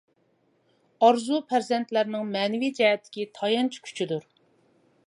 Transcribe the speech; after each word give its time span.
ئارزۇ 1.07 1.37
پەرزەنتلەرنىڭ 1.51 2.27
مەنىۋى 2.37 2.71
جەھەتتىكى 2.81 3.31
تايانچ 3.41 3.79
كۈچىدۇر. 3.87 4.29